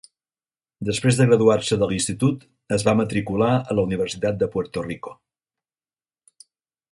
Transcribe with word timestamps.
Després 0.87 1.19
de 1.19 1.27
graduar-se 1.31 1.77
de 1.81 1.89
l'institut, 1.91 2.47
es 2.79 2.87
va 2.89 2.97
matricular 3.03 3.51
a 3.57 3.77
la 3.79 3.87
Universitat 3.91 4.41
de 4.45 4.49
Puerto 4.57 4.87
Rico. 4.89 5.15